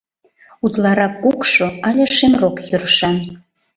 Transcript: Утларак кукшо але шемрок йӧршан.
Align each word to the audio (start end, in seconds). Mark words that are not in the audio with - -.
Утларак 0.65 1.13
кукшо 1.23 1.67
але 1.87 2.03
шемрок 2.15 2.57
йӧршан. 2.69 3.17